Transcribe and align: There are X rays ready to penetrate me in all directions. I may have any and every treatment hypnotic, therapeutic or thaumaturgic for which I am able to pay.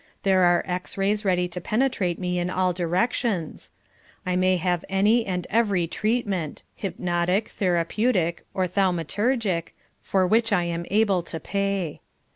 There 0.23 0.41
are 0.41 0.63
X 0.65 0.97
rays 0.97 1.23
ready 1.23 1.47
to 1.49 1.61
penetrate 1.61 2.17
me 2.17 2.39
in 2.39 2.49
all 2.49 2.73
directions. 2.73 3.71
I 4.25 4.35
may 4.35 4.57
have 4.57 4.83
any 4.89 5.27
and 5.27 5.45
every 5.51 5.85
treatment 5.85 6.63
hypnotic, 6.75 7.49
therapeutic 7.49 8.43
or 8.55 8.65
thaumaturgic 8.67 9.75
for 10.01 10.25
which 10.25 10.51
I 10.51 10.63
am 10.63 10.87
able 10.89 11.21
to 11.21 11.39
pay. 11.39 12.01